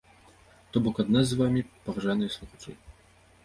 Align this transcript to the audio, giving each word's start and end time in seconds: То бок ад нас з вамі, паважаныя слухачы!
То 0.71 0.81
бок 0.87 1.03
ад 1.03 1.11
нас 1.17 1.25
з 1.31 1.39
вамі, 1.43 1.61
паважаныя 1.85 2.35
слухачы! 2.41 2.71